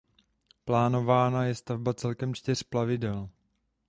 [0.65, 3.29] Plánována je stavba celkem čtyř plavidel.